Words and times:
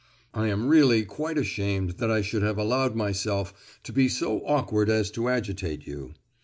"I 0.33 0.47
am 0.47 0.67
really 0.67 1.05
quite 1.05 1.37
ashamed 1.37 1.99
that 1.99 2.09
I 2.09 2.23
should 2.23 2.41
have 2.41 2.57
allowed 2.57 2.95
myself 2.95 3.53
to 3.83 3.93
be 3.93 4.09
so 4.09 4.39
awkward 4.47 4.89
as 4.89 5.11
to 5.11 5.29
agitate 5.29 5.85
you. 5.85 6.15